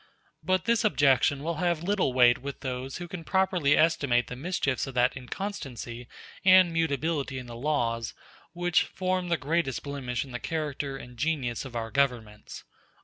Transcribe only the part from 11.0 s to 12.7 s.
genius of our governments."